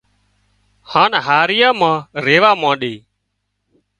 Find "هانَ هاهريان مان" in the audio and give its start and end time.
0.91-1.95